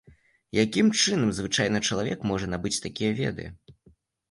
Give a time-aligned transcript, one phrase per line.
[0.65, 3.49] Якім чынам звычайны чалавек можа набыць такія веды?